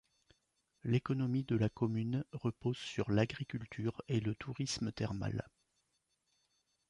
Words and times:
L'économie 0.83 1.43
de 1.43 1.55
la 1.55 1.69
commune 1.69 2.25
repose 2.31 2.77
sur 2.79 3.11
l'agriculture 3.11 4.01
et 4.07 4.19
le 4.19 4.33
tourisme 4.33 4.91
thermal. 4.91 5.47